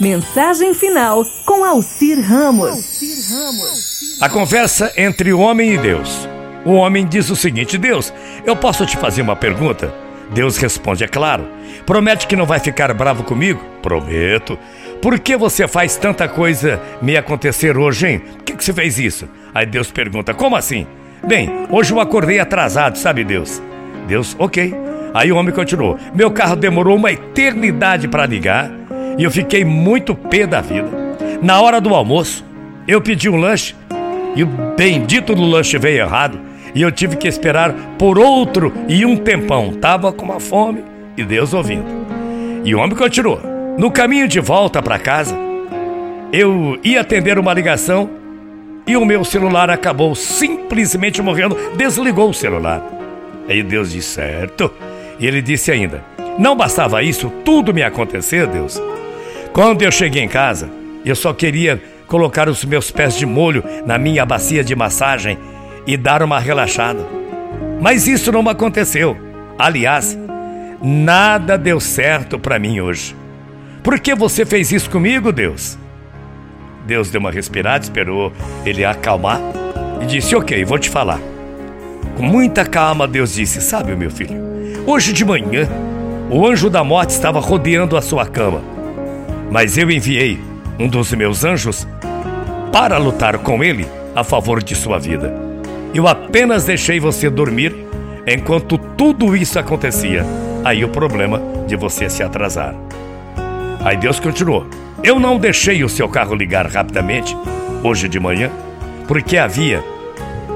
[0.00, 3.00] Mensagem final com Alcir Ramos.
[4.20, 6.28] A conversa entre o homem e Deus.
[6.64, 8.12] O homem diz o seguinte: Deus,
[8.44, 9.94] eu posso te fazer uma pergunta?
[10.30, 11.46] Deus responde: É claro.
[11.86, 13.60] Promete que não vai ficar bravo comigo?
[13.82, 14.58] Prometo.
[15.00, 18.18] Por que você faz tanta coisa me acontecer hoje, hein?
[18.18, 19.28] Por que, que você fez isso?
[19.54, 20.86] Aí Deus pergunta: Como assim?
[21.26, 23.62] Bem, hoje eu acordei atrasado, sabe Deus?
[24.08, 24.74] Deus, ok.
[25.14, 28.81] Aí o homem continuou: Meu carro demorou uma eternidade para ligar
[29.18, 30.88] e eu fiquei muito pé da vida.
[31.42, 32.44] Na hora do almoço,
[32.86, 33.74] eu pedi um lanche
[34.34, 34.46] e o
[34.76, 36.38] bendito do lanche veio errado
[36.74, 39.72] e eu tive que esperar por outro e um tempão.
[39.72, 40.82] Tava com uma fome
[41.16, 41.84] e Deus ouvindo.
[42.64, 43.40] E o homem continuou.
[43.78, 45.36] No caminho de volta para casa,
[46.32, 48.08] eu ia atender uma ligação
[48.86, 51.56] e o meu celular acabou simplesmente morrendo.
[51.76, 52.82] Desligou o celular.
[53.48, 54.72] Aí Deus disse: certo.
[55.18, 56.04] E ele disse ainda:
[56.38, 58.80] Não bastava isso, tudo me acontecer, Deus.
[59.52, 60.70] Quando eu cheguei em casa,
[61.04, 65.38] eu só queria colocar os meus pés de molho na minha bacia de massagem
[65.86, 67.06] e dar uma relaxada.
[67.78, 69.14] Mas isso não aconteceu.
[69.58, 70.18] Aliás,
[70.82, 73.14] nada deu certo para mim hoje.
[73.82, 75.76] Por que você fez isso comigo, Deus?
[76.86, 78.32] Deus deu uma respirada, esperou
[78.64, 79.38] ele acalmar
[80.00, 81.20] e disse: Ok, vou te falar.
[82.16, 84.40] Com muita calma, Deus disse: Sabe, meu filho,
[84.86, 85.68] hoje de manhã
[86.30, 88.81] o anjo da morte estava rodeando a sua cama.
[89.52, 90.40] Mas eu enviei
[90.78, 91.86] um dos meus anjos
[92.72, 93.86] para lutar com ele
[94.16, 95.30] a favor de sua vida.
[95.94, 97.74] Eu apenas deixei você dormir
[98.26, 100.24] enquanto tudo isso acontecia.
[100.64, 102.74] Aí o problema de você se atrasar.
[103.84, 104.66] Aí Deus continuou:
[105.04, 107.36] Eu não deixei o seu carro ligar rapidamente
[107.84, 108.50] hoje de manhã,
[109.06, 109.84] porque havia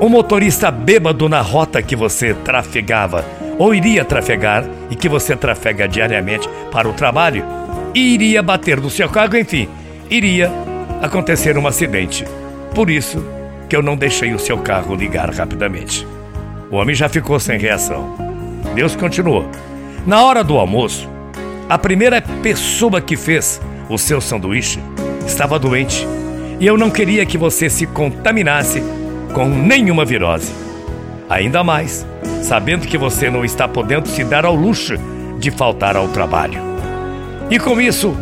[0.00, 3.24] um motorista bêbado na rota que você trafegava
[3.56, 7.59] ou iria trafegar e que você trafega diariamente para o trabalho
[7.94, 9.68] iria bater no seu carro, enfim,
[10.08, 10.50] iria
[11.00, 12.24] acontecer um acidente.
[12.74, 13.24] Por isso
[13.68, 16.06] que eu não deixei o seu carro ligar rapidamente.
[16.70, 18.16] O homem já ficou sem reação.
[18.74, 19.48] Deus continuou.
[20.06, 21.08] Na hora do almoço,
[21.68, 24.80] a primeira pessoa que fez o seu sanduíche
[25.26, 26.06] estava doente
[26.58, 28.82] e eu não queria que você se contaminasse
[29.34, 30.52] com nenhuma virose.
[31.28, 32.06] Ainda mais,
[32.42, 34.94] sabendo que você não está podendo se dar ao luxo
[35.38, 36.69] de faltar ao trabalho.
[37.50, 38.16] E com isso,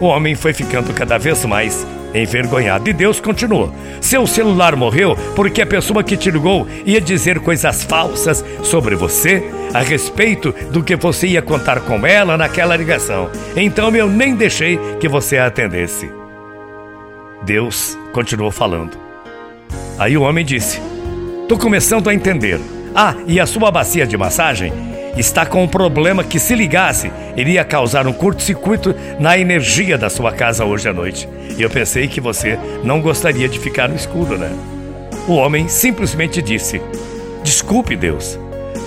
[0.00, 2.88] o homem foi ficando cada vez mais envergonhado.
[2.88, 7.82] E Deus continuou: Seu celular morreu porque a pessoa que te ligou ia dizer coisas
[7.82, 9.42] falsas sobre você
[9.74, 13.30] a respeito do que você ia contar com ela naquela ligação.
[13.56, 16.10] Então eu nem deixei que você a atendesse.
[17.42, 18.96] Deus continuou falando.
[19.98, 20.80] Aí o homem disse:
[21.48, 22.60] Tô começando a entender.
[22.94, 27.64] Ah, e a sua bacia de massagem está com um problema que, se ligasse, iria
[27.64, 31.28] causar um curto-circuito na energia da sua casa hoje à noite.
[31.58, 34.50] Eu pensei que você não gostaria de ficar no escuro, né?
[35.28, 36.80] O homem simplesmente disse:
[37.42, 38.38] Desculpe, Deus.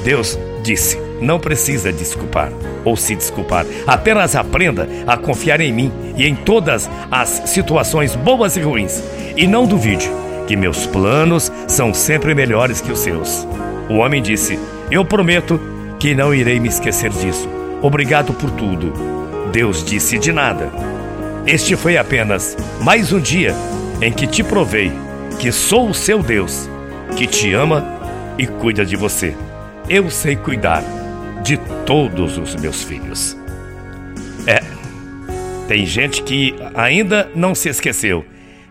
[0.03, 2.51] Deus disse: Não precisa desculpar
[2.83, 3.65] ou se desculpar.
[3.87, 9.01] Apenas aprenda a confiar em mim e em todas as situações boas e ruins.
[9.37, 10.09] E não duvide
[10.47, 13.47] que meus planos são sempre melhores que os seus.
[13.89, 14.59] O homem disse:
[14.91, 15.59] Eu prometo
[15.99, 17.49] que não irei me esquecer disso.
[17.81, 18.93] Obrigado por tudo.
[19.51, 20.71] Deus disse de nada.
[21.45, 23.53] Este foi apenas mais um dia
[24.01, 24.91] em que te provei
[25.39, 26.69] que sou o seu Deus,
[27.17, 27.85] que te ama
[28.37, 29.35] e cuida de você.
[29.87, 30.83] Eu sei cuidar
[31.43, 33.37] de todos os meus filhos.
[34.47, 34.61] É,
[35.67, 38.25] tem gente que ainda não se esqueceu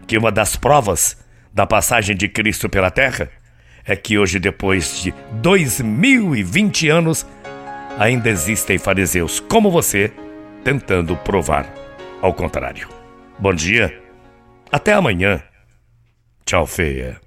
[0.07, 1.17] que uma das provas
[1.53, 3.31] da passagem de Cristo pela terra
[3.85, 7.27] é que hoje, depois de 2020 anos,
[7.99, 10.13] ainda existem fariseus como você
[10.63, 11.73] tentando provar
[12.21, 12.89] ao contrário.
[13.39, 14.01] Bom dia,
[14.73, 15.43] até amanhã.
[16.47, 17.21] Tchau, feia.